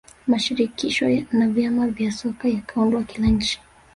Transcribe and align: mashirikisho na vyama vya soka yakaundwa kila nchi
mashirikisho 0.31 1.05
na 1.37 1.45
vyama 1.53 1.83
vya 1.95 2.11
soka 2.17 2.45
yakaundwa 2.55 3.01
kila 3.09 3.27
nchi 3.37 3.57